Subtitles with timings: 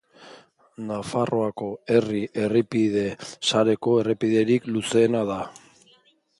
[0.85, 1.67] Nafarroako
[1.97, 3.05] herri errepide
[3.51, 5.41] sareko errepiderik luzeena da.